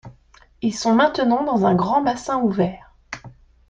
[0.63, 2.95] Ils sont maintenus dans un grand bassin ouvert.